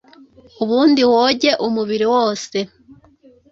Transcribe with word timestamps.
ubundi 0.63 1.01
woge 1.11 1.49
umubiri 1.67 2.05
wose 2.15 2.57